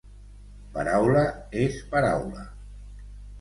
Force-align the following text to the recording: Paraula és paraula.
Paraula 0.77 1.21
és 1.65 1.77
paraula. 1.93 2.47